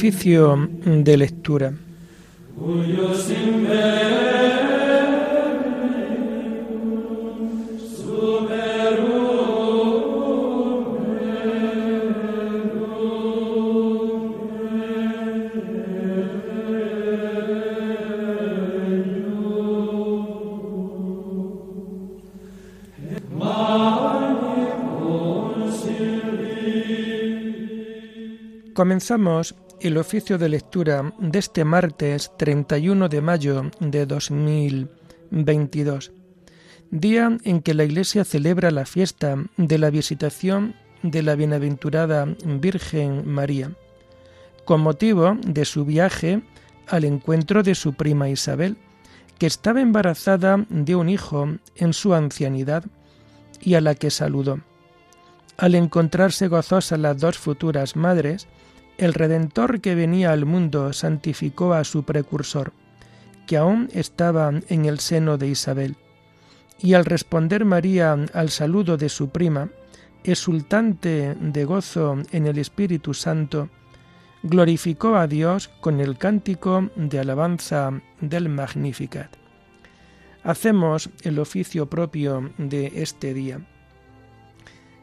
Oficio 0.00 0.66
de 0.86 1.14
lectura. 1.14 1.74
Comenzamos 28.72 29.54
el 29.80 29.96
oficio 29.96 30.36
de 30.36 30.48
lectura 30.48 31.12
de 31.18 31.38
este 31.38 31.64
martes 31.64 32.32
31 32.36 33.08
de 33.08 33.20
mayo 33.22 33.70
de 33.80 34.04
2022, 34.04 36.12
día 36.90 37.38
en 37.44 37.62
que 37.62 37.72
la 37.72 37.84
Iglesia 37.84 38.24
celebra 38.24 38.70
la 38.70 38.84
fiesta 38.84 39.36
de 39.56 39.78
la 39.78 39.90
visitación 39.90 40.74
de 41.02 41.22
la 41.22 41.34
bienaventurada 41.34 42.26
Virgen 42.44 43.26
María, 43.26 43.72
con 44.66 44.82
motivo 44.82 45.38
de 45.46 45.64
su 45.64 45.86
viaje 45.86 46.42
al 46.86 47.04
encuentro 47.04 47.62
de 47.62 47.74
su 47.74 47.94
prima 47.94 48.28
Isabel, 48.28 48.76
que 49.38 49.46
estaba 49.46 49.80
embarazada 49.80 50.66
de 50.68 50.94
un 50.94 51.08
hijo 51.08 51.48
en 51.76 51.94
su 51.94 52.12
ancianidad 52.12 52.84
y 53.62 53.74
a 53.74 53.80
la 53.80 53.94
que 53.94 54.10
saludó. 54.10 54.60
Al 55.56 55.74
encontrarse 55.74 56.48
gozosas 56.48 56.98
las 56.98 57.18
dos 57.18 57.38
futuras 57.38 57.96
madres, 57.96 58.46
el 59.00 59.14
Redentor 59.14 59.80
que 59.80 59.94
venía 59.94 60.30
al 60.30 60.44
mundo 60.44 60.92
santificó 60.92 61.72
a 61.72 61.84
su 61.84 62.04
precursor, 62.04 62.74
que 63.46 63.56
aún 63.56 63.88
estaba 63.94 64.52
en 64.68 64.84
el 64.84 65.00
seno 65.00 65.38
de 65.38 65.48
Isabel. 65.48 65.96
Y 66.78 66.92
al 66.92 67.06
responder 67.06 67.64
María 67.64 68.12
al 68.34 68.50
saludo 68.50 68.98
de 68.98 69.08
su 69.08 69.30
prima, 69.30 69.70
exultante 70.22 71.34
de 71.40 71.64
gozo 71.64 72.18
en 72.30 72.46
el 72.46 72.58
Espíritu 72.58 73.14
Santo, 73.14 73.70
glorificó 74.42 75.16
a 75.16 75.26
Dios 75.26 75.68
con 75.80 75.98
el 76.00 76.18
cántico 76.18 76.90
de 76.94 77.20
alabanza 77.20 78.02
del 78.20 78.50
Magnificat. 78.50 79.34
Hacemos 80.42 81.08
el 81.22 81.38
oficio 81.38 81.88
propio 81.88 82.50
de 82.58 82.92
este 82.96 83.32
día. 83.32 83.66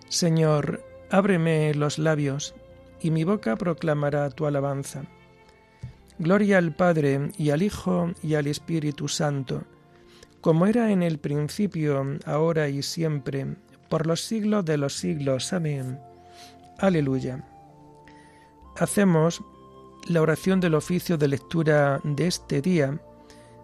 Señor, 0.08 0.84
ábreme 1.09 1.73
los 1.73 1.98
labios 1.98 2.53
y 3.02 3.12
mi 3.12 3.23
boca 3.23 3.56
proclamará 3.56 4.30
tu 4.30 4.45
alabanza. 4.45 5.03
Gloria 6.20 6.58
al 6.58 6.73
Padre 6.73 7.31
y 7.38 7.52
al 7.52 7.62
Hijo 7.62 8.12
y 8.23 8.34
al 8.36 8.48
Espíritu 8.48 9.08
Santo, 9.08 9.64
como 10.42 10.66
era 10.66 10.92
en 10.92 11.03
el 11.03 11.20
principio, 11.20 12.18
ahora 12.25 12.70
y 12.70 12.81
siempre, 12.81 13.56
por 13.90 14.08
los 14.08 14.22
siglos 14.22 14.66
de 14.66 14.78
los 14.78 14.94
siglos. 14.94 15.53
Amén. 15.53 16.00
Aleluya. 16.80 17.44
Hacemos 18.78 19.44
la 20.08 20.22
oración 20.22 20.59
del 20.59 20.75
oficio 20.75 21.18
de 21.18 21.28
lectura 21.28 22.00
de 22.03 22.28
este 22.28 22.62
día 22.62 23.00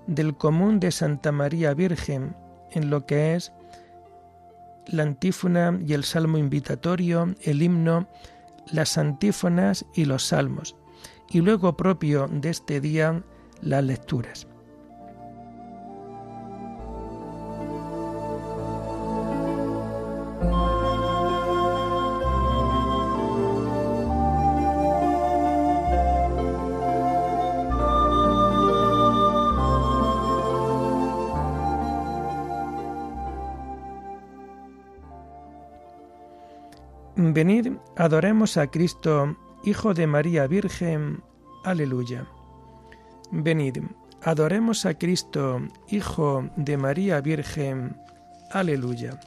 del 0.07 0.35
común 0.35 0.79
de 0.79 0.91
Santa 0.91 1.31
María 1.31 1.73
Virgen, 1.73 2.35
en 2.71 2.89
lo 2.89 3.05
que 3.05 3.35
es 3.35 3.53
la 4.87 5.03
antífona 5.03 5.79
y 5.85 5.93
el 5.93 6.03
salmo 6.03 6.37
invitatorio, 6.37 7.33
el 7.41 7.61
himno 7.61 8.07
las 8.71 8.97
antífonas 8.97 9.85
y 9.93 10.05
los 10.05 10.23
salmos, 10.23 10.75
y 11.29 11.41
luego 11.41 11.75
propio 11.75 12.27
de 12.27 12.49
este 12.49 12.79
día 12.81 13.23
las 13.61 13.83
lecturas. 13.83 14.47
Adoremos 38.03 38.57
a 38.57 38.67
Cristo, 38.67 39.37
Hijo 39.63 39.93
de 39.93 40.07
María 40.07 40.45
Virgen. 40.45 41.23
Aleluya. 41.63 42.27
Venid, 43.31 43.77
adoremos 44.21 44.85
a 44.85 44.95
Cristo, 44.95 45.61
Hijo 45.87 46.49
de 46.57 46.75
María 46.75 47.21
Virgen. 47.21 47.95
Aleluya. 48.51 49.21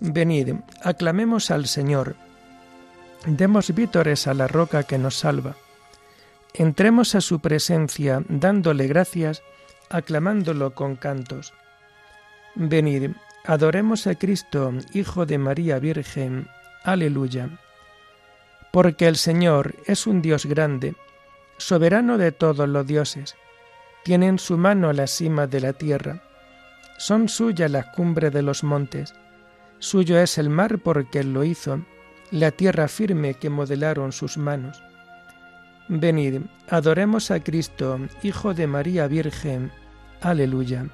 Venid, 0.00 0.54
aclamemos 0.82 1.50
al 1.50 1.66
Señor. 1.66 2.16
Demos 3.26 3.74
vítores 3.74 4.26
a 4.26 4.32
la 4.32 4.48
roca 4.48 4.84
que 4.84 4.96
nos 4.96 5.18
salva. 5.18 5.54
Entremos 6.54 7.14
a 7.14 7.20
su 7.20 7.40
presencia 7.40 8.24
dándole 8.26 8.86
gracias, 8.86 9.42
aclamándolo 9.90 10.74
con 10.74 10.96
cantos. 10.96 11.52
Venid, 12.54 13.10
adoremos 13.44 14.06
a 14.06 14.14
Cristo, 14.14 14.72
Hijo 14.94 15.26
de 15.26 15.36
María 15.36 15.78
Virgen. 15.78 16.48
Aleluya. 16.84 17.48
Porque 18.70 19.08
el 19.08 19.16
Señor 19.16 19.74
es 19.86 20.06
un 20.06 20.20
Dios 20.20 20.44
grande, 20.44 20.94
soberano 21.56 22.18
de 22.18 22.30
todos 22.30 22.68
los 22.68 22.86
dioses. 22.86 23.36
Tiene 24.04 24.26
en 24.26 24.38
su 24.38 24.58
mano 24.58 24.92
la 24.92 25.06
cima 25.06 25.46
de 25.46 25.60
la 25.60 25.72
tierra. 25.72 26.22
Son 26.98 27.30
suyas 27.30 27.70
las 27.70 27.86
cumbres 27.86 28.34
de 28.34 28.42
los 28.42 28.62
montes. 28.62 29.14
Suyo 29.78 30.18
es 30.18 30.36
el 30.36 30.50
mar 30.50 30.78
porque 30.78 31.20
él 31.20 31.32
lo 31.32 31.42
hizo, 31.42 31.80
la 32.30 32.50
tierra 32.50 32.86
firme 32.86 33.32
que 33.32 33.48
modelaron 33.48 34.12
sus 34.12 34.36
manos. 34.36 34.82
Venid, 35.88 36.42
adoremos 36.68 37.30
a 37.30 37.40
Cristo, 37.40 37.98
Hijo 38.22 38.52
de 38.52 38.66
María 38.66 39.06
Virgen. 39.06 39.72
Aleluya. 40.20 40.86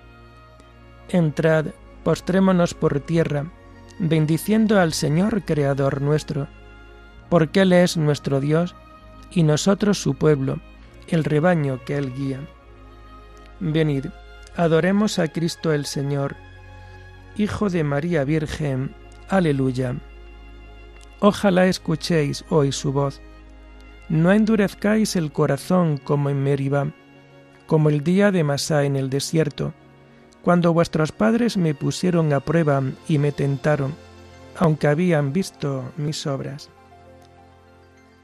Entrad, 1.08 1.66
postrémonos 2.04 2.74
por 2.74 3.00
tierra, 3.00 3.50
bendiciendo 4.00 4.80
al 4.80 4.94
Señor 4.94 5.44
Creador 5.44 6.00
nuestro, 6.00 6.48
porque 7.28 7.60
Él 7.60 7.72
es 7.74 7.98
nuestro 7.98 8.40
Dios 8.40 8.74
y 9.30 9.42
nosotros 9.42 10.00
su 10.00 10.14
pueblo, 10.14 10.58
el 11.08 11.22
rebaño 11.22 11.84
que 11.84 11.98
Él 11.98 12.14
guía. 12.14 12.40
Venid, 13.60 14.06
adoremos 14.56 15.18
a 15.18 15.28
Cristo 15.28 15.72
el 15.72 15.84
Señor, 15.84 16.36
Hijo 17.36 17.68
de 17.68 17.84
María 17.84 18.24
Virgen. 18.24 18.94
Aleluya. 19.28 19.94
Ojalá 21.20 21.66
escuchéis 21.66 22.44
hoy 22.48 22.72
su 22.72 22.92
voz. 22.92 23.20
No 24.08 24.32
endurezcáis 24.32 25.14
el 25.14 25.30
corazón 25.30 25.98
como 25.98 26.30
en 26.30 26.42
Meribá, 26.42 26.90
como 27.66 27.90
el 27.90 28.02
día 28.02 28.32
de 28.32 28.42
Masá 28.44 28.84
en 28.84 28.96
el 28.96 29.10
desierto, 29.10 29.74
cuando 30.42 30.72
vuestros 30.72 31.12
padres 31.12 31.56
me 31.56 31.74
pusieron 31.74 32.32
a 32.32 32.40
prueba 32.40 32.82
y 33.08 33.18
me 33.18 33.32
tentaron, 33.32 33.94
aunque 34.56 34.88
habían 34.88 35.32
visto 35.32 35.84
mis 35.96 36.26
obras. 36.26 36.70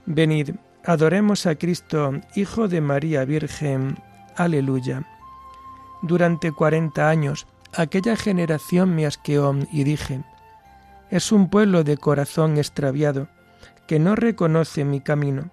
Venid, 0.06 0.50
adoremos 0.84 1.46
a 1.46 1.56
Cristo, 1.56 2.12
Hijo 2.34 2.68
de 2.68 2.80
María 2.80 3.24
Virgen. 3.24 3.98
Aleluya. 4.36 5.04
Durante 6.02 6.52
cuarenta 6.52 7.08
años 7.08 7.46
aquella 7.74 8.16
generación 8.16 8.94
me 8.94 9.06
asqueó 9.06 9.54
y 9.72 9.84
dije, 9.84 10.22
es 11.10 11.32
un 11.32 11.50
pueblo 11.50 11.84
de 11.84 11.96
corazón 11.96 12.56
extraviado, 12.56 13.28
que 13.86 13.98
no 13.98 14.16
reconoce 14.16 14.84
mi 14.84 15.00
camino. 15.00 15.50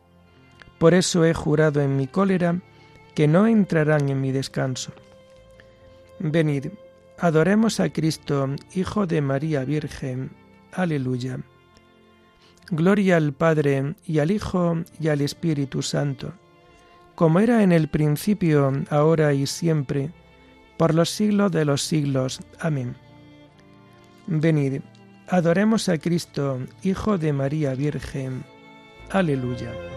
Por 0.79 0.93
eso 0.93 1.25
he 1.25 1.33
jurado 1.33 1.81
en 1.81 1.95
mi 1.95 2.07
cólera 2.07 2.59
que 3.15 3.27
no 3.27 3.47
entrarán 3.47 4.09
en 4.09 4.19
mi 4.21 4.31
descanso. 4.31 4.91
Venid, 6.23 6.67
adoremos 7.19 7.81
a 7.81 7.89
Cristo, 7.89 8.55
Hijo 8.73 9.05
de 9.05 9.21
María 9.21 9.65
Virgen. 9.65 10.31
Aleluya. 10.71 11.37
Gloria 12.71 13.17
al 13.17 13.33
Padre 13.33 13.95
y 14.05 14.19
al 14.19 14.31
Hijo 14.31 14.77
y 15.01 15.09
al 15.09 15.19
Espíritu 15.19 15.81
Santo, 15.81 16.31
como 17.15 17.41
era 17.41 17.61
en 17.61 17.73
el 17.73 17.89
principio, 17.89 18.71
ahora 18.89 19.33
y 19.33 19.45
siempre, 19.47 20.11
por 20.77 20.95
los 20.95 21.09
siglos 21.09 21.51
de 21.51 21.65
los 21.65 21.81
siglos. 21.81 22.39
Amén. 22.61 22.95
Venid, 24.25 24.79
adoremos 25.27 25.89
a 25.89 25.97
Cristo, 25.97 26.59
Hijo 26.83 27.17
de 27.17 27.33
María 27.33 27.75
Virgen. 27.75 28.45
Aleluya. 29.09 29.92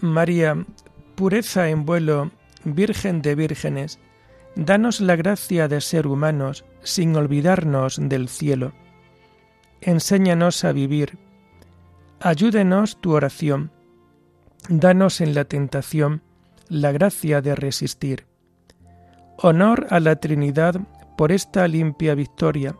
María, 0.00 0.64
pureza 1.14 1.68
en 1.68 1.84
vuelo 1.84 2.30
Virgen 2.64 3.22
de 3.22 3.34
vírgenes, 3.34 3.98
danos 4.54 5.00
la 5.00 5.16
gracia 5.16 5.66
de 5.66 5.80
ser 5.80 6.06
humanos 6.06 6.64
sin 6.82 7.16
olvidarnos 7.16 7.98
del 8.00 8.28
cielo. 8.28 8.72
Enséñanos 9.80 10.64
a 10.64 10.72
vivir. 10.72 11.18
Ayúdenos 12.20 13.00
tu 13.00 13.12
oración. 13.12 13.70
Danos 14.68 15.22
en 15.22 15.34
la 15.34 15.44
tentación 15.46 16.22
la 16.68 16.92
gracia 16.92 17.40
de 17.40 17.54
resistir. 17.54 18.26
Honor 19.38 19.86
a 19.90 20.00
la 20.00 20.16
Trinidad 20.16 20.80
por 21.16 21.32
esta 21.32 21.66
limpia 21.66 22.14
victoria 22.14 22.76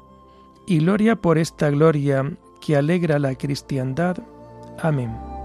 y 0.66 0.78
gloria 0.78 1.16
por 1.16 1.38
esta 1.38 1.70
gloria 1.70 2.36
que 2.60 2.76
alegra 2.76 3.18
la 3.18 3.34
cristiandad. 3.34 4.18
Amén. 4.78 5.39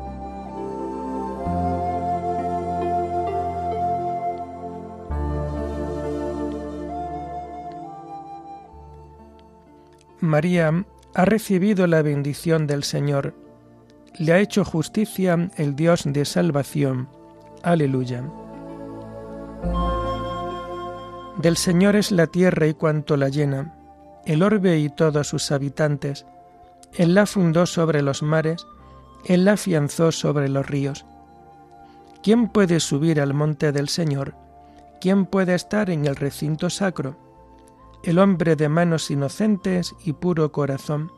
María 10.25 10.86
ha 11.13 11.25
recibido 11.25 11.88
la 11.88 12.01
bendición 12.01 12.68
del 12.68 12.83
Señor. 12.83 13.33
Le 14.18 14.33
ha 14.33 14.39
hecho 14.39 14.66
justicia 14.66 15.50
el 15.57 15.75
Dios 15.75 16.04
de 16.06 16.25
salvación. 16.25 17.07
Aleluya. 17.63 18.24
Del 21.42 21.57
Señor 21.57 21.95
es 21.95 22.12
la 22.12 22.27
tierra 22.27 22.68
y 22.68 22.74
cuanto 22.74 23.18
la 23.18 23.30
llena, 23.30 23.75
el 24.25 24.42
orbe 24.42 24.77
y 24.80 24.89
todos 24.89 25.27
sus 25.27 25.51
habitantes. 25.51 26.25
Él 26.94 27.13
la 27.13 27.25
fundó 27.25 27.66
sobre 27.66 28.01
los 28.01 28.24
mares, 28.24 28.66
Él 29.25 29.45
la 29.45 29.54
afianzó 29.54 30.12
sobre 30.12 30.48
los 30.50 30.66
ríos. 30.66 31.06
¿Quién 32.24 32.48
puede 32.50 32.80
subir 32.80 33.19
al 33.19 33.33
monte 33.33 33.71
del 33.71 33.89
Señor? 33.89 34.36
¿Quién 35.01 35.25
puede 35.25 35.56
estar 35.56 35.89
en 35.89 36.06
el 36.06 36.16
recinto 36.16 36.69
sacro? 36.69 37.25
El 38.06 38.19
hombre 38.19 38.56
de 38.56 38.69
manos 38.69 39.10
inocentes 39.10 39.96
y 40.06 40.13
puro 40.13 40.52
corazón, 40.52 41.12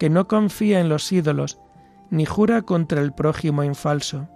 que 0.00 0.10
no 0.10 0.26
confía 0.26 0.80
en 0.80 0.88
los 0.88 1.12
ídolos, 1.12 1.60
ni 2.10 2.26
jura 2.26 2.62
contra 2.62 3.00
el 3.00 3.12
prójimo 3.12 3.62
en 3.62 3.76
falso. 3.76 4.28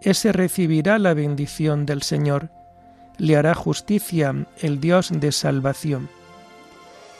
Ese 0.00 0.32
recibirá 0.32 0.98
la 0.98 1.12
bendición 1.12 1.84
del 1.84 2.00
Señor, 2.00 2.48
le 3.18 3.36
hará 3.36 3.54
justicia 3.54 4.46
el 4.62 4.80
Dios 4.80 5.10
de 5.12 5.30
salvación. 5.30 6.08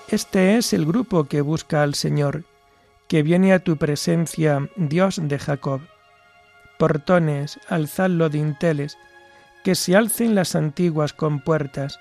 Este 0.09 0.57
es 0.57 0.73
el 0.73 0.87
grupo 0.87 1.25
que 1.25 1.43
busca 1.43 1.83
al 1.83 1.95
Señor, 1.95 2.47
que 3.07 3.23
viene 3.23 3.53
a 3.53 3.59
tu 3.59 3.77
presencia, 3.77 4.67
Dios 4.77 5.21
de 5.23 5.39
Jacob. 5.39 5.83
Portones, 6.79 7.61
alzadlo 7.69 8.31
dinteles, 8.31 8.97
que 9.63 9.75
se 9.75 9.95
alcen 9.95 10.35
las 10.35 10.57
antiguas 10.57 11.13
compuertas, 11.13 12.01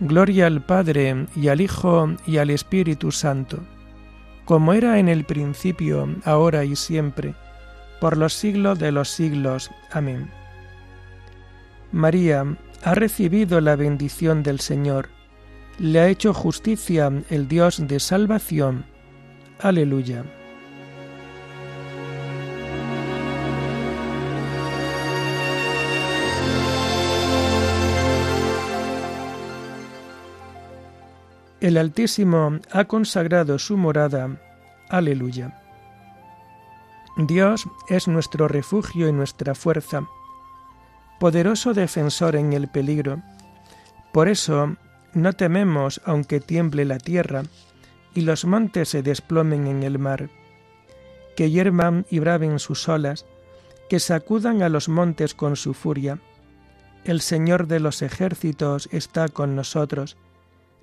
Gloria 0.00 0.46
al 0.46 0.64
Padre 0.64 1.26
y 1.36 1.48
al 1.48 1.60
Hijo 1.60 2.14
y 2.26 2.38
al 2.38 2.50
Espíritu 2.50 3.12
Santo, 3.12 3.60
como 4.44 4.72
era 4.72 4.98
en 4.98 5.08
el 5.08 5.24
principio, 5.24 6.08
ahora 6.24 6.64
y 6.64 6.76
siempre, 6.76 7.34
por 8.00 8.16
los 8.16 8.34
siglos 8.34 8.78
de 8.78 8.92
los 8.92 9.08
siglos. 9.08 9.70
Amén. 9.92 10.30
María 11.92 12.56
ha 12.82 12.94
recibido 12.94 13.60
la 13.60 13.76
bendición 13.76 14.42
del 14.42 14.60
Señor 14.60 15.08
le 15.78 16.00
ha 16.00 16.08
hecho 16.08 16.32
justicia 16.32 17.10
el 17.30 17.48
Dios 17.48 17.86
de 17.86 17.98
salvación. 17.98 18.84
Aleluya. 19.60 20.24
El 31.64 31.78
Altísimo 31.78 32.58
ha 32.72 32.84
consagrado 32.84 33.58
su 33.58 33.78
morada. 33.78 34.38
Aleluya. 34.90 35.62
Dios 37.16 37.66
es 37.88 38.06
nuestro 38.06 38.48
refugio 38.48 39.08
y 39.08 39.12
nuestra 39.12 39.54
fuerza, 39.54 40.06
poderoso 41.18 41.72
defensor 41.72 42.36
en 42.36 42.52
el 42.52 42.68
peligro. 42.68 43.22
Por 44.12 44.28
eso 44.28 44.76
no 45.14 45.32
tememos 45.32 46.02
aunque 46.04 46.38
tiemble 46.38 46.84
la 46.84 46.98
tierra 46.98 47.44
y 48.14 48.20
los 48.20 48.44
montes 48.44 48.90
se 48.90 49.02
desplomen 49.02 49.66
en 49.66 49.84
el 49.84 49.98
mar, 49.98 50.28
que 51.34 51.50
hiervan 51.50 52.04
y 52.10 52.18
braven 52.18 52.58
sus 52.58 52.90
olas, 52.90 53.24
que 53.88 54.00
sacudan 54.00 54.62
a 54.62 54.68
los 54.68 54.90
montes 54.90 55.34
con 55.34 55.56
su 55.56 55.72
furia. 55.72 56.18
El 57.04 57.22
Señor 57.22 57.68
de 57.68 57.80
los 57.80 58.02
ejércitos 58.02 58.86
está 58.92 59.28
con 59.28 59.56
nosotros, 59.56 60.18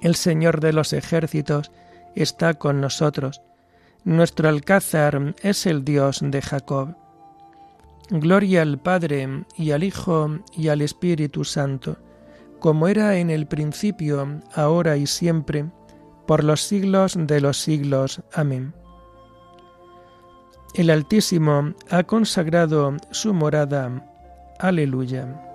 El 0.00 0.14
Señor 0.14 0.60
de 0.60 0.72
los 0.72 0.92
ejércitos 0.92 1.70
está 2.14 2.54
con 2.54 2.80
nosotros. 2.80 3.42
Nuestro 4.04 4.48
alcázar 4.48 5.34
es 5.42 5.66
el 5.66 5.84
Dios 5.84 6.20
de 6.22 6.40
Jacob. 6.40 6.96
Gloria 8.10 8.62
al 8.62 8.78
Padre 8.78 9.44
y 9.56 9.72
al 9.72 9.84
Hijo 9.84 10.38
y 10.56 10.68
al 10.68 10.80
Espíritu 10.80 11.44
Santo 11.44 11.98
como 12.58 12.88
era 12.88 13.16
en 13.16 13.30
el 13.30 13.46
principio, 13.46 14.40
ahora 14.54 14.96
y 14.96 15.06
siempre, 15.06 15.66
por 16.26 16.44
los 16.44 16.62
siglos 16.62 17.16
de 17.18 17.40
los 17.40 17.58
siglos. 17.58 18.22
Amén. 18.32 18.74
El 20.74 20.90
Altísimo 20.90 21.74
ha 21.90 22.02
consagrado 22.04 22.96
su 23.10 23.32
morada. 23.32 24.04
Aleluya. 24.58 25.47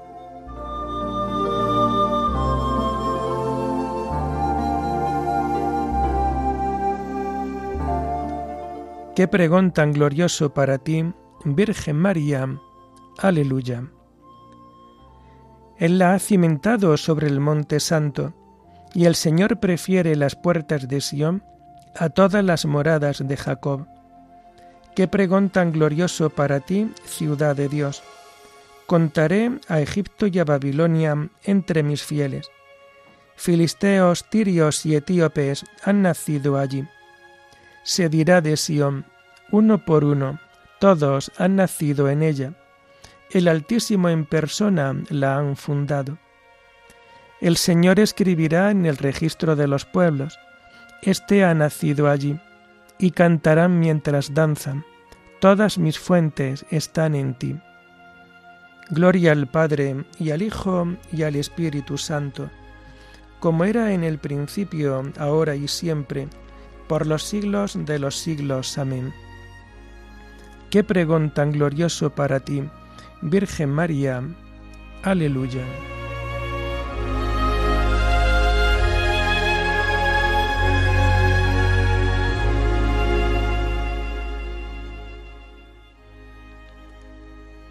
Qué 9.16 9.28
pregón 9.28 9.72
tan 9.72 9.92
glorioso 9.92 10.56
para 10.56 10.80
ti, 10.80 11.06
Virgen 11.46 11.98
María. 11.98 12.50
Aleluya. 13.20 13.84
Él 15.78 16.00
la 16.00 16.16
ha 16.16 16.20
cimentado 16.20 16.98
sobre 16.98 17.28
el 17.28 17.40
monte 17.40 17.80
santo, 17.80 18.34
y 18.96 19.06
el 19.06 19.14
Señor 19.14 19.60
prefiere 19.60 20.16
las 20.16 20.36
puertas 20.36 20.88
de 20.88 21.00
Sión 21.00 21.44
a 21.96 22.10
todas 22.10 22.44
las 22.44 22.66
moradas 22.66 23.22
de 23.24 23.38
Jacob. 23.38 23.86
Qué 24.96 25.08
pregón 25.08 25.52
tan 25.52 25.72
glorioso 25.72 26.32
para 26.32 26.60
ti, 26.60 26.92
ciudad 27.06 27.56
de 27.56 27.70
Dios. 27.70 28.02
Contaré 28.88 29.60
a 29.68 29.80
Egipto 29.80 30.26
y 30.26 30.40
a 30.40 30.44
Babilonia 30.44 31.30
entre 31.44 31.84
mis 31.84 32.02
fieles. 32.04 32.50
Filisteos, 33.36 34.28
tirios 34.28 34.88
y 34.88 34.96
etíopes 34.96 35.66
han 35.84 36.02
nacido 36.02 36.58
allí. 36.58 36.88
Se 37.84 38.10
dirá 38.10 38.42
de 38.42 38.58
Sión, 38.58 39.06
uno 39.52 39.84
por 39.86 40.04
uno, 40.06 40.40
todos 40.80 41.32
han 41.38 41.58
nacido 41.58 42.10
en 42.10 42.24
ella. 42.24 42.54
El 43.30 43.48
Altísimo 43.48 44.10
en 44.10 44.26
persona 44.26 44.96
la 45.10 45.38
han 45.38 45.56
fundado. 45.56 46.18
El 47.42 47.58
Señor 47.58 48.00
escribirá 48.00 48.72
en 48.72 48.86
el 48.86 48.98
registro 48.98 49.56
de 49.56 49.68
los 49.68 49.86
pueblos, 49.86 50.40
Este 51.02 51.44
ha 51.44 51.54
nacido 51.54 52.10
allí, 52.10 52.40
y 52.98 53.12
cantarán 53.12 53.80
mientras 53.80 54.34
danzan, 54.34 54.86
todas 55.42 55.78
mis 55.78 56.00
fuentes 56.00 56.66
están 56.70 57.16
en 57.16 57.34
ti. 57.34 57.60
Gloria 58.92 59.34
al 59.34 59.48
Padre, 59.48 60.06
y 60.20 60.32
al 60.32 60.42
Hijo, 60.42 60.88
y 61.12 61.24
al 61.24 61.36
Espíritu 61.36 61.98
Santo, 61.98 62.50
como 63.42 63.66
era 63.66 63.92
en 63.92 64.06
el 64.06 64.20
principio, 64.20 65.04
ahora 65.18 65.56
y 65.56 65.68
siempre, 65.68 66.30
por 66.88 67.08
los 67.08 67.24
siglos 67.24 67.78
de 67.86 68.00
los 68.00 68.18
siglos. 68.18 68.78
Amén. 68.78 69.14
Qué 70.70 70.84
pregón 70.84 71.34
tan 71.34 71.52
glorioso 71.52 72.10
para 72.10 72.40
ti, 72.40 72.64
Virgen 73.22 73.70
María. 73.70 74.24
Aleluya. 75.04 75.64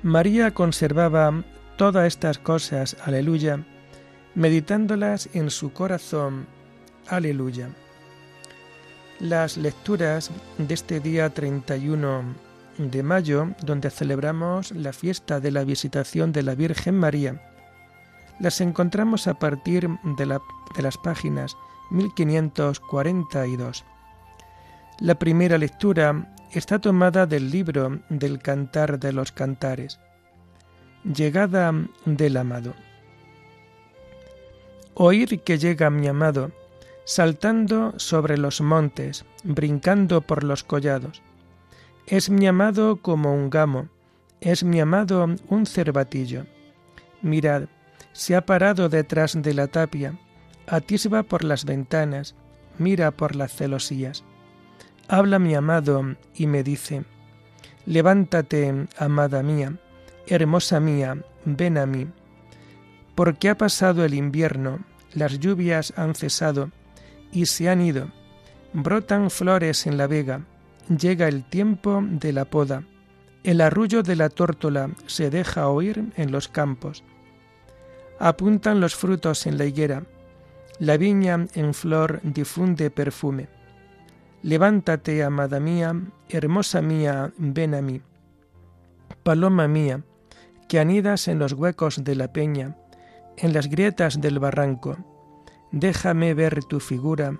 María 0.02 0.52
conservaba 0.52 1.44
todas 1.76 2.08
estas 2.08 2.38
cosas, 2.38 2.96
aleluya, 3.04 3.64
meditándolas 4.34 5.28
en 5.32 5.48
su 5.48 5.72
corazón, 5.72 6.46
aleluya. 7.08 7.70
Las 9.22 9.56
lecturas 9.56 10.32
de 10.58 10.74
este 10.74 10.98
día 10.98 11.30
31 11.30 12.24
de 12.78 13.02
mayo, 13.04 13.50
donde 13.62 13.88
celebramos 13.88 14.72
la 14.72 14.92
fiesta 14.92 15.38
de 15.38 15.52
la 15.52 15.62
visitación 15.62 16.32
de 16.32 16.42
la 16.42 16.56
Virgen 16.56 16.98
María, 16.98 17.40
las 18.40 18.60
encontramos 18.60 19.28
a 19.28 19.34
partir 19.34 19.88
de, 20.02 20.26
las 20.26 20.98
páginas 20.98 21.56
1542. 21.92 23.84
La 24.98 25.14
primera 25.14 25.56
lectura 25.56 26.34
está 26.50 26.80
tomada 26.80 27.24
del 27.24 27.48
libro 27.48 28.00
del 28.08 28.40
Cantar 28.40 28.98
de 28.98 29.12
los 29.12 29.30
Cantares. 29.30 30.00
Llegada 31.04 31.72
del 32.06 32.36
amado. 32.36 32.74
Oír 34.94 35.42
que 35.42 35.58
llega 35.58 35.90
mi 35.90 36.08
amado, 36.08 36.50
saltando 37.04 37.94
sobre 37.98 38.38
los 38.38 38.60
montes, 38.60 39.24
brincando 39.42 40.20
por 40.20 40.44
los 40.44 40.62
collados. 40.62 41.22
Es 42.06 42.30
mi 42.30 42.46
amado 42.46 42.96
como 42.96 43.34
un 43.34 43.50
gamo, 43.50 43.88
es 44.40 44.64
mi 44.64 44.80
amado 44.80 45.26
un 45.48 45.66
cervatillo. 45.66 46.46
Mirad, 47.22 47.64
se 48.12 48.36
ha 48.36 48.44
parado 48.44 48.88
detrás 48.88 49.40
de 49.40 49.54
la 49.54 49.68
tapia, 49.68 50.18
atisba 50.66 51.22
por 51.22 51.44
las 51.44 51.64
ventanas, 51.64 52.34
mira 52.78 53.10
por 53.10 53.36
las 53.36 53.54
celosías. 53.54 54.24
Habla 55.08 55.38
mi 55.38 55.54
amado 55.54 56.16
y 56.34 56.46
me 56.46 56.62
dice, 56.62 57.04
Levántate, 57.84 58.86
amada 58.96 59.42
mía, 59.42 59.76
hermosa 60.26 60.78
mía, 60.78 61.16
ven 61.44 61.78
a 61.78 61.86
mí. 61.86 62.06
Porque 63.14 63.48
ha 63.48 63.58
pasado 63.58 64.04
el 64.04 64.14
invierno, 64.14 64.80
las 65.14 65.38
lluvias 65.38 65.92
han 65.96 66.14
cesado 66.14 66.70
y 67.32 67.46
se 67.46 67.68
han 67.68 67.80
ido. 67.80 68.08
Brotan 68.72 69.30
flores 69.30 69.86
en 69.86 69.96
la 69.96 70.06
vega, 70.06 70.42
llega 70.88 71.28
el 71.28 71.44
tiempo 71.44 72.02
de 72.02 72.32
la 72.32 72.44
poda. 72.44 72.84
El 73.42 73.60
arrullo 73.60 74.02
de 74.02 74.14
la 74.14 74.28
tórtola 74.28 74.90
se 75.06 75.30
deja 75.30 75.68
oír 75.68 76.12
en 76.16 76.30
los 76.30 76.48
campos. 76.48 77.02
Apuntan 78.20 78.80
los 78.80 78.94
frutos 78.94 79.46
en 79.46 79.58
la 79.58 79.64
higuera. 79.64 80.04
La 80.78 80.96
viña 80.96 81.46
en 81.54 81.74
flor 81.74 82.20
difunde 82.22 82.90
perfume. 82.90 83.48
Levántate, 84.42 85.22
amada 85.22 85.60
mía, 85.60 85.94
hermosa 86.28 86.82
mía, 86.82 87.32
ven 87.36 87.74
a 87.74 87.82
mí. 87.82 88.00
Paloma 89.22 89.68
mía, 89.68 90.02
que 90.68 90.80
anidas 90.80 91.28
en 91.28 91.38
los 91.38 91.52
huecos 91.52 92.02
de 92.02 92.14
la 92.14 92.32
peña, 92.32 92.76
en 93.36 93.52
las 93.52 93.68
grietas 93.68 94.20
del 94.20 94.38
barranco, 94.38 94.96
déjame 95.72 96.34
ver 96.34 96.62
tu 96.64 96.80
figura, 96.80 97.38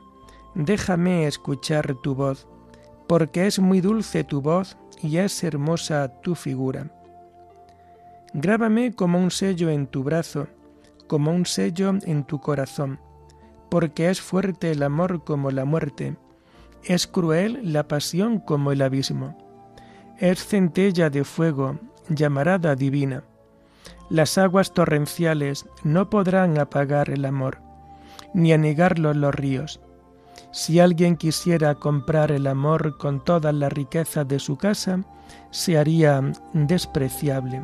déjame 0.54 1.26
escuchar 1.26 1.94
tu 2.02 2.14
voz, 2.14 2.48
porque 3.06 3.46
es 3.46 3.58
muy 3.58 3.80
dulce 3.80 4.24
tu 4.24 4.40
voz 4.40 4.76
y 5.02 5.18
es 5.18 5.44
hermosa 5.44 6.08
tu 6.22 6.34
figura. 6.34 6.90
Grábame 8.34 8.94
como 8.94 9.18
un 9.18 9.30
sello 9.30 9.68
en 9.68 9.86
tu 9.86 10.02
brazo, 10.02 10.48
como 11.06 11.30
un 11.30 11.44
sello 11.44 11.92
en 12.04 12.24
tu 12.24 12.40
corazón, 12.40 12.98
porque 13.70 14.08
es 14.08 14.20
fuerte 14.20 14.70
el 14.70 14.82
amor 14.82 15.24
como 15.24 15.50
la 15.50 15.66
muerte, 15.66 16.16
es 16.84 17.06
cruel 17.06 17.60
la 17.62 17.86
pasión 17.86 18.38
como 18.40 18.72
el 18.72 18.82
abismo. 18.82 19.36
Es 20.18 20.44
centella 20.44 21.10
de 21.10 21.24
fuego, 21.24 21.78
llamarada 22.08 22.74
divina. 22.74 23.24
Las 24.08 24.38
aguas 24.38 24.72
torrenciales 24.72 25.66
no 25.84 26.10
podrán 26.10 26.58
apagar 26.58 27.10
el 27.10 27.24
amor, 27.24 27.58
ni 28.34 28.52
anegarlo 28.52 29.14
los 29.14 29.34
ríos. 29.34 29.80
Si 30.50 30.80
alguien 30.80 31.16
quisiera 31.16 31.74
comprar 31.74 32.30
el 32.32 32.46
amor 32.46 32.96
con 32.98 33.24
toda 33.24 33.52
la 33.52 33.68
riqueza 33.68 34.24
de 34.24 34.38
su 34.38 34.56
casa, 34.56 35.02
se 35.50 35.78
haría 35.78 36.20
despreciable. 36.52 37.62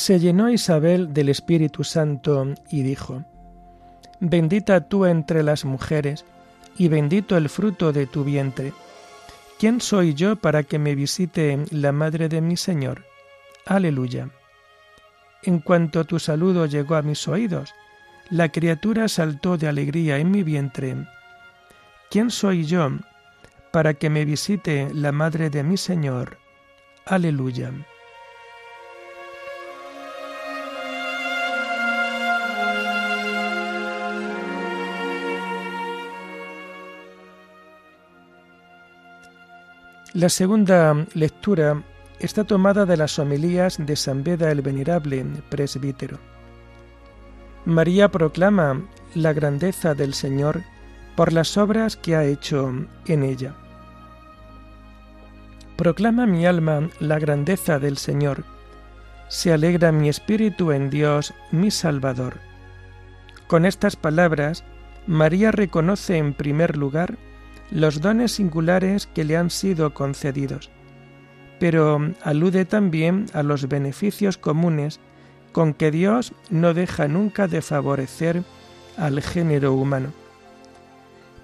se 0.00 0.18
llenó 0.18 0.48
Isabel 0.48 1.12
del 1.12 1.28
Espíritu 1.28 1.84
Santo 1.84 2.46
y 2.70 2.82
dijo, 2.82 3.22
Bendita 4.18 4.88
tú 4.88 5.04
entre 5.04 5.42
las 5.42 5.66
mujeres, 5.66 6.24
y 6.80 6.88
bendito 6.88 7.36
el 7.36 7.50
fruto 7.50 7.92
de 7.92 8.06
tu 8.06 8.24
vientre. 8.24 8.72
¿Quién 9.58 9.82
soy 9.82 10.14
yo 10.14 10.36
para 10.36 10.62
que 10.62 10.78
me 10.78 10.94
visite 10.94 11.62
la 11.70 11.92
madre 11.92 12.30
de 12.30 12.40
mi 12.40 12.56
Señor? 12.56 13.04
Aleluya. 13.66 14.30
En 15.42 15.58
cuanto 15.58 16.06
tu 16.06 16.18
saludo 16.18 16.64
llegó 16.64 16.94
a 16.94 17.02
mis 17.02 17.28
oídos, 17.28 17.74
la 18.30 18.48
criatura 18.48 19.08
saltó 19.08 19.58
de 19.58 19.68
alegría 19.68 20.16
en 20.16 20.30
mi 20.30 20.42
vientre. 20.42 20.96
¿Quién 22.10 22.30
soy 22.30 22.64
yo 22.64 22.88
para 23.72 23.92
que 23.92 24.08
me 24.08 24.24
visite 24.24 24.88
la 24.94 25.12
madre 25.12 25.50
de 25.50 25.62
mi 25.62 25.76
Señor? 25.76 26.38
Aleluya. 27.04 27.74
La 40.12 40.28
segunda 40.28 41.06
lectura 41.14 41.84
está 42.18 42.42
tomada 42.42 42.84
de 42.84 42.96
las 42.96 43.20
homilías 43.20 43.76
de 43.78 43.94
San 43.94 44.24
Beda 44.24 44.50
el 44.50 44.60
Venerable, 44.60 45.24
presbítero. 45.48 46.18
María 47.64 48.08
proclama 48.08 48.82
la 49.14 49.32
grandeza 49.32 49.94
del 49.94 50.14
Señor 50.14 50.62
por 51.14 51.32
las 51.32 51.56
obras 51.56 51.96
que 51.96 52.16
ha 52.16 52.24
hecho 52.24 52.74
en 53.06 53.22
ella. 53.22 53.54
Proclama 55.76 56.26
mi 56.26 56.44
alma 56.44 56.90
la 56.98 57.20
grandeza 57.20 57.78
del 57.78 57.96
Señor. 57.96 58.42
Se 59.28 59.52
alegra 59.52 59.92
mi 59.92 60.08
espíritu 60.08 60.72
en 60.72 60.90
Dios, 60.90 61.34
mi 61.52 61.70
Salvador. 61.70 62.38
Con 63.46 63.64
estas 63.64 63.94
palabras, 63.94 64.64
María 65.06 65.52
reconoce 65.52 66.16
en 66.16 66.34
primer 66.34 66.76
lugar 66.76 67.16
los 67.70 68.00
dones 68.00 68.32
singulares 68.32 69.06
que 69.06 69.24
le 69.24 69.36
han 69.36 69.50
sido 69.50 69.94
concedidos, 69.94 70.70
pero 71.58 72.00
alude 72.22 72.64
también 72.64 73.26
a 73.32 73.42
los 73.42 73.68
beneficios 73.68 74.38
comunes 74.38 75.00
con 75.52 75.74
que 75.74 75.90
Dios 75.90 76.32
no 76.48 76.74
deja 76.74 77.08
nunca 77.08 77.48
de 77.48 77.62
favorecer 77.62 78.42
al 78.96 79.20
género 79.20 79.74
humano. 79.74 80.12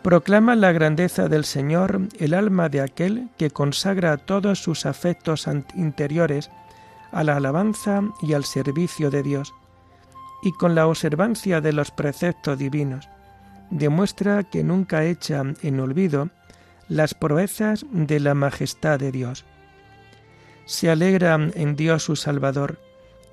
Proclama 0.03 0.55
la 0.55 0.71
grandeza 0.71 1.29
del 1.29 1.45
Señor 1.45 2.01
el 2.19 2.35
alma 2.35 2.69
de 2.69 2.81
aquel 2.81 3.29
que 3.37 3.51
consagra 3.51 4.17
todos 4.17 4.63
sus 4.63 4.87
afectos 4.87 5.49
interiores 5.75 6.51
a 7.11 7.25
la 7.25 7.37
alabanza 7.37 8.03
y 8.23 8.35
al 8.35 8.45
servicio 8.45 9.11
de 9.11 9.23
Dios, 9.23 9.53
y 10.43 10.53
con 10.53 10.75
la 10.75 10.87
observancia 10.87 11.61
de 11.61 11.73
los 11.73 11.91
preceptos 11.91 12.59
divinos, 12.59 13.09
demuestra 13.71 14.45
que 14.45 14.63
nunca 14.63 15.05
echa 15.05 15.43
en 15.63 15.81
olvido 15.81 16.31
las 16.89 17.15
proezas 17.15 17.85
de 17.91 18.21
la 18.21 18.35
majestad 18.35 18.99
de 18.99 19.13
Dios. 19.13 19.45
Se 20.65 20.91
alegra 20.91 21.35
en 21.35 21.77
Dios 21.77 22.05
su 22.05 22.17
Salvador, 22.17 22.79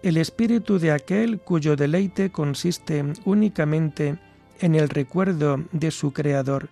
el 0.03 0.17
espíritu 0.17 0.79
de 0.79 0.91
aquel 0.91 1.39
cuyo 1.39 1.75
deleite 1.75 2.31
consiste 2.31 3.03
únicamente 3.25 4.17
en 4.59 4.75
el 4.75 4.89
recuerdo 4.89 5.63
de 5.71 5.91
su 5.91 6.13
Creador, 6.13 6.69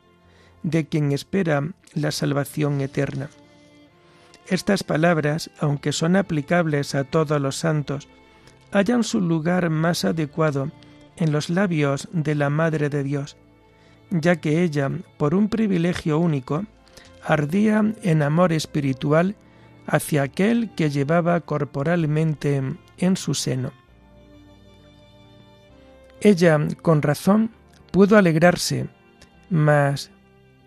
de 0.64 0.88
quien 0.88 1.12
espera 1.12 1.72
la 1.94 2.12
salvación 2.12 2.82
eterna. 2.82 3.30
Estas 4.48 4.84
palabras, 4.84 5.50
aunque 5.60 5.94
son 5.94 6.16
aplicables 6.16 6.94
a 6.94 7.06
todos 7.06 7.40
los 7.42 7.56
santos, 7.56 8.10
hallan 8.72 9.04
su 9.04 9.22
lugar 9.22 9.70
más 9.70 10.04
adecuado 10.04 10.72
en 11.18 11.32
los 11.32 11.50
labios 11.50 12.10
de 12.12 12.36
la 12.36 12.50
Madre 12.50 12.90
de 12.90 13.04
Dios, 13.04 13.38
ya 14.12 14.36
que 14.36 14.64
ella, 14.64 14.92
por 15.18 15.34
un 15.34 15.50
privilegio 15.50 16.20
único, 16.20 16.66
ardía 17.24 17.94
en 18.04 18.22
amor 18.22 18.54
espiritual 18.54 19.36
hacia 19.88 20.24
aquel 20.24 20.70
que 20.76 20.90
llevaba 20.90 21.40
corporalmente 21.42 22.62
en 22.98 23.18
su 23.18 23.34
seno. 23.34 23.72
Ella, 26.22 26.60
con 26.82 27.02
razón, 27.02 27.52
pudo 27.92 28.18
alegrarse 28.18 28.88
más 29.50 30.12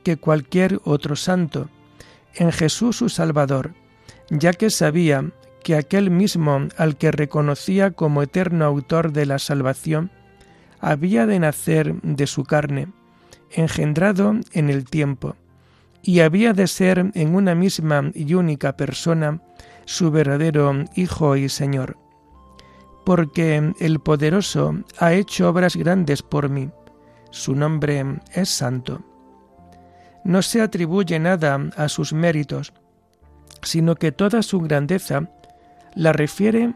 que 0.03 0.17
cualquier 0.17 0.81
otro 0.85 1.17
santo 1.17 1.69
en 2.35 2.51
Jesús 2.51 2.97
su 2.97 3.09
Salvador, 3.09 3.73
ya 4.31 4.53
que 4.53 4.71
sabía 4.71 5.31
que 5.63 5.77
aquel 5.77 6.11
mismo 6.11 6.69
al 6.77 6.97
que 6.97 7.11
reconocía 7.11 7.93
como 7.93 8.23
eterno 8.23 8.65
autor 8.65 9.13
de 9.13 9.27
la 9.27 9.39
salvación, 9.39 10.11
había 10.81 11.27
de 11.27 11.39
nacer 11.39 11.95
de 12.03 12.27
su 12.27 12.45
carne, 12.45 12.89
engendrado 13.55 14.35
en 14.53 14.71
el 14.71 14.85
tiempo, 14.85 15.37
y 16.03 16.21
había 16.21 16.53
de 16.53 16.67
ser 16.67 17.11
en 17.15 17.35
una 17.35 17.55
misma 17.55 18.11
y 18.15 18.35
única 18.35 18.77
persona 18.77 19.41
su 19.87 20.11
verdadero 20.11 20.85
Hijo 20.95 21.37
y 21.37 21.49
Señor. 21.49 21.97
Porque 23.05 23.73
el 23.81 24.01
poderoso 24.01 24.75
ha 24.99 25.13
hecho 25.13 25.49
obras 25.49 25.77
grandes 25.77 26.23
por 26.23 26.49
mí, 26.49 26.71
su 27.31 27.55
nombre 27.55 28.21
es 28.33 28.49
santo. 28.49 29.03
No 30.25 30.41
se 30.41 30.63
atribuye 30.63 31.19
nada 31.19 31.69
a 31.77 31.89
sus 31.89 32.13
méritos, 32.13 32.73
sino 33.63 33.95
que 33.97 34.13
toda 34.13 34.43
su 34.43 34.61
grandeza 34.61 35.31
la 35.95 36.13
refiere 36.13 36.75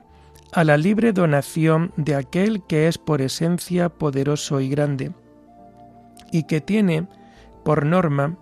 a 0.52 0.64
la 0.64 0.76
libre 0.76 1.12
donación 1.12 1.92
de 1.96 2.14
aquel 2.14 2.62
que 2.66 2.88
es 2.88 2.98
por 2.98 3.20
esencia 3.20 3.88
poderoso 3.88 4.60
y 4.60 4.68
grande, 4.68 5.12
y 6.32 6.44
que 6.44 6.60
tiene, 6.60 7.06
por 7.64 7.84
norma, 7.84 8.36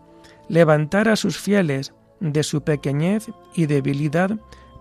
levantar 0.49 1.09
a 1.09 1.16
sus 1.16 1.38
fieles 1.38 1.95
de 2.21 2.43
su 2.43 2.62
pequeñez 2.62 3.31
y 3.55 3.66
debilidad 3.66 4.31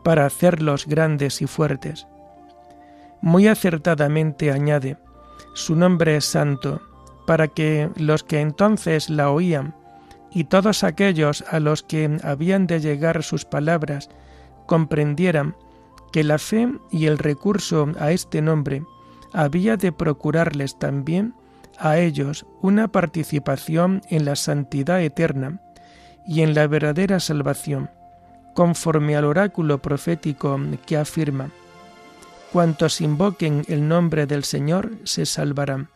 para 0.03 0.25
hacerlos 0.25 0.85
grandes 0.85 1.41
y 1.41 1.47
fuertes. 1.47 2.07
Muy 3.21 3.47
acertadamente 3.47 4.51
añade, 4.51 4.97
su 5.53 5.75
nombre 5.75 6.17
es 6.17 6.25
santo, 6.25 6.81
para 7.25 7.47
que 7.47 7.89
los 7.95 8.23
que 8.23 8.39
entonces 8.39 9.09
la 9.09 9.31
oían 9.31 9.73
y 10.31 10.43
todos 10.43 10.83
aquellos 10.83 11.43
a 11.49 11.59
los 11.59 11.81
que 11.81 12.19
habían 12.23 12.67
de 12.67 12.79
llegar 12.79 13.23
sus 13.23 13.45
palabras 13.45 14.09
comprendieran 14.67 15.55
que 16.11 16.23
la 16.23 16.37
fe 16.37 16.71
y 16.91 17.07
el 17.07 17.17
recurso 17.17 17.87
a 17.99 18.11
este 18.11 18.41
nombre 18.41 18.83
había 19.33 19.77
de 19.77 19.91
procurarles 19.91 20.77
también 20.77 21.33
a 21.79 21.97
ellos 21.97 22.45
una 22.61 22.87
participación 22.87 24.01
en 24.09 24.25
la 24.25 24.35
santidad 24.35 25.01
eterna 25.01 25.59
y 26.27 26.41
en 26.41 26.53
la 26.53 26.67
verdadera 26.67 27.19
salvación, 27.19 27.89
conforme 28.53 29.15
al 29.15 29.25
oráculo 29.25 29.81
profético 29.81 30.59
que 30.85 30.97
afirma, 30.97 31.51
cuantos 32.51 33.01
invoquen 33.01 33.63
el 33.67 33.87
nombre 33.87 34.25
del 34.25 34.43
Señor 34.43 34.91
se 35.03 35.25
salvarán, 35.25 35.89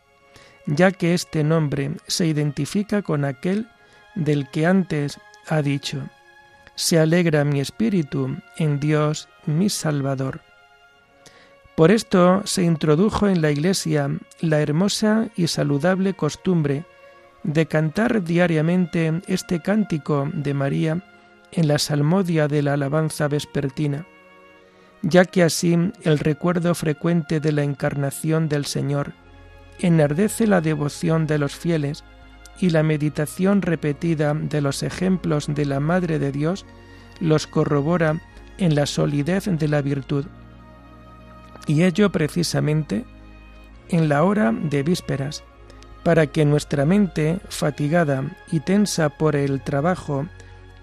ya 0.66 0.92
que 0.92 1.14
este 1.14 1.44
nombre 1.44 1.92
se 2.08 2.28
identifica 2.28 3.02
con 3.02 3.26
aquel 3.26 3.68
del 4.16 4.50
que 4.50 4.66
antes 4.66 5.20
ha 5.48 5.62
dicho, 5.62 6.02
se 6.76 7.00
alegra 7.00 7.44
mi 7.44 7.60
espíritu 7.60 8.38
en 8.58 8.80
Dios 8.80 9.28
mi 9.46 9.70
Salvador. 9.70 10.49
Por 11.80 11.92
esto 11.92 12.42
se 12.44 12.64
introdujo 12.64 13.30
en 13.30 13.42
la 13.42 13.52
Iglesia 13.52 14.10
la 14.42 14.60
hermosa 14.60 15.30
y 15.38 15.48
saludable 15.48 16.14
costumbre 16.14 16.84
de 17.44 17.68
cantar 17.68 18.22
diariamente 18.22 19.22
este 19.28 19.62
cántico 19.62 20.30
de 20.34 20.54
María 20.54 21.02
en 21.54 21.70
la 21.70 21.80
salmodia 21.80 22.50
de 22.50 22.64
la 22.64 22.74
alabanza 22.74 23.30
vespertina, 23.30 24.06
ya 25.04 25.24
que 25.24 25.42
así 25.42 25.78
el 26.04 26.20
recuerdo 26.20 26.76
frecuente 26.76 27.40
de 27.40 27.54
la 27.54 27.64
encarnación 27.64 28.50
del 28.50 28.66
Señor 28.66 29.14
enardece 29.80 30.48
la 30.48 30.60
devoción 30.60 31.28
de 31.28 31.38
los 31.38 31.56
fieles 31.56 32.04
y 32.60 32.72
la 32.72 32.84
meditación 32.84 33.62
repetida 33.62 34.34
de 34.34 34.60
los 34.60 34.84
ejemplos 34.84 35.48
de 35.48 35.64
la 35.64 35.80
Madre 35.80 36.20
de 36.20 36.34
Dios 36.34 36.66
los 37.22 37.48
corrobora 37.48 38.22
en 38.58 38.76
la 38.76 38.86
solidez 38.86 39.46
de 39.46 39.68
la 39.70 39.82
virtud 39.82 40.26
y 41.68 41.84
ello 41.84 42.12
precisamente 42.12 43.06
en 43.90 44.10
la 44.10 44.24
hora 44.24 44.52
de 44.52 44.84
vísperas, 44.84 45.44
para 46.04 46.28
que 46.28 46.46
nuestra 46.46 46.86
mente, 46.86 47.40
fatigada 47.50 48.24
y 48.52 48.60
tensa 48.60 49.10
por 49.10 49.36
el 49.36 49.62
trabajo 49.62 50.28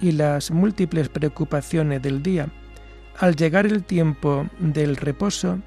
y 0.00 0.12
las 0.12 0.50
múltiples 0.50 1.08
preocupaciones 1.08 2.02
del 2.02 2.22
día, 2.22 2.48
al 3.18 3.34
llegar 3.34 3.66
el 3.66 3.84
tiempo 3.84 4.46
del 4.58 4.96
reposo, 4.96 5.58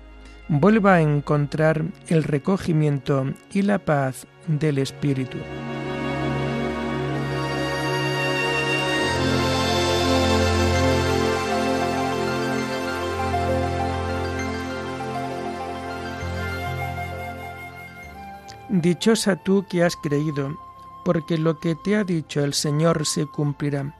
vuelva 0.49 0.95
a 0.95 1.01
encontrar 1.01 1.83
el 2.07 2.23
recogimiento 2.23 3.33
y 3.51 3.63
la 3.63 3.79
paz 3.79 4.27
del 4.47 4.77
Espíritu. 4.77 5.37
Dichosa 18.69 19.35
tú 19.35 19.65
que 19.67 19.83
has 19.83 19.95
creído, 19.95 20.55
porque 21.03 21.39
lo 21.39 21.59
que 21.59 21.73
te 21.73 21.95
ha 21.95 22.03
dicho 22.03 22.43
el 22.43 22.53
Señor 22.53 23.07
se 23.07 23.25
cumplirá. 23.25 23.95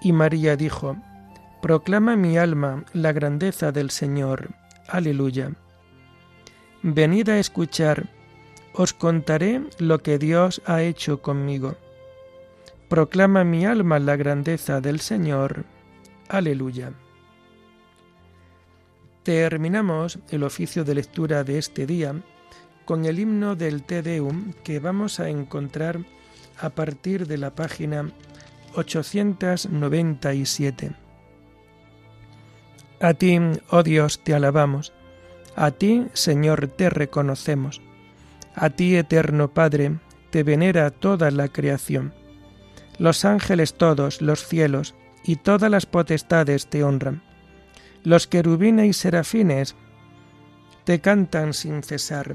Y 0.00 0.12
María 0.12 0.56
dijo, 0.56 0.96
Proclama 1.62 2.16
mi 2.16 2.36
alma 2.36 2.84
la 2.92 3.12
grandeza 3.12 3.70
del 3.70 3.90
Señor. 3.90 4.50
Aleluya. 4.88 5.52
Venid 6.82 7.28
a 7.28 7.38
escuchar, 7.38 8.08
os 8.74 8.92
contaré 8.92 9.62
lo 9.78 10.02
que 10.02 10.18
Dios 10.18 10.60
ha 10.66 10.82
hecho 10.82 11.22
conmigo. 11.22 11.76
Proclama 12.88 13.44
mi 13.44 13.64
alma 13.64 14.00
la 14.00 14.16
grandeza 14.16 14.80
del 14.80 14.98
Señor. 14.98 15.64
Aleluya. 16.28 16.92
Terminamos 19.22 20.18
el 20.30 20.42
oficio 20.42 20.84
de 20.84 20.96
lectura 20.96 21.44
de 21.44 21.58
este 21.58 21.86
día 21.86 22.14
con 22.88 23.04
el 23.04 23.18
himno 23.18 23.54
del 23.54 23.82
Te 23.82 24.00
Deum 24.00 24.54
que 24.64 24.80
vamos 24.80 25.20
a 25.20 25.28
encontrar 25.28 25.98
a 26.58 26.70
partir 26.70 27.26
de 27.26 27.36
la 27.36 27.54
página 27.54 28.10
897. 28.76 30.92
A 33.02 33.12
ti, 33.12 33.38
oh 33.68 33.82
Dios, 33.82 34.24
te 34.24 34.32
alabamos, 34.32 34.94
a 35.54 35.70
ti, 35.70 36.06
Señor, 36.14 36.68
te 36.68 36.88
reconocemos, 36.88 37.82
a 38.54 38.70
ti, 38.70 38.96
eterno 38.96 39.52
Padre, 39.52 39.98
te 40.30 40.42
venera 40.42 40.90
toda 40.90 41.30
la 41.30 41.48
creación. 41.48 42.14
Los 42.96 43.26
ángeles 43.26 43.74
todos, 43.74 44.22
los 44.22 44.46
cielos 44.46 44.94
y 45.24 45.36
todas 45.36 45.70
las 45.70 45.84
potestades 45.84 46.70
te 46.70 46.84
honran. 46.84 47.22
Los 48.02 48.26
querubines 48.26 48.86
y 48.86 48.94
serafines 48.94 49.76
te 50.84 51.02
cantan 51.02 51.52
sin 51.52 51.82
cesar. 51.82 52.34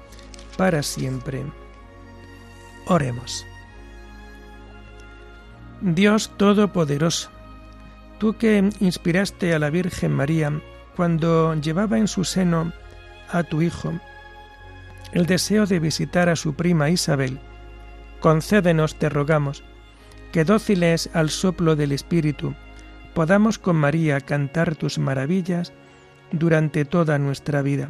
para 0.61 0.83
siempre. 0.83 1.43
Oremos. 2.85 3.47
Dios 5.81 6.31
Todopoderoso, 6.37 7.31
tú 8.19 8.37
que 8.37 8.69
inspiraste 8.79 9.55
a 9.55 9.57
la 9.57 9.71
Virgen 9.71 10.11
María 10.11 10.61
cuando 10.95 11.55
llevaba 11.55 11.97
en 11.97 12.07
su 12.07 12.23
seno 12.25 12.73
a 13.31 13.41
tu 13.41 13.63
Hijo 13.63 13.91
el 15.13 15.25
deseo 15.25 15.65
de 15.65 15.79
visitar 15.79 16.29
a 16.29 16.35
su 16.35 16.53
prima 16.53 16.91
Isabel, 16.91 17.39
concédenos, 18.19 18.93
te 18.99 19.09
rogamos, 19.09 19.63
que 20.31 20.45
dóciles 20.45 21.09
al 21.13 21.31
soplo 21.31 21.75
del 21.75 21.91
Espíritu, 21.91 22.53
podamos 23.15 23.57
con 23.57 23.77
María 23.77 24.21
cantar 24.21 24.75
tus 24.75 24.99
maravillas 24.99 25.73
durante 26.31 26.85
toda 26.85 27.17
nuestra 27.17 27.63
vida. 27.63 27.89